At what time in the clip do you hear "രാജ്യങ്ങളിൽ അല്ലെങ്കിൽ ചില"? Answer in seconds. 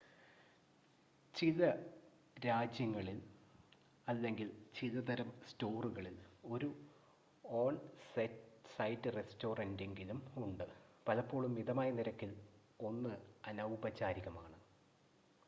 2.37-5.01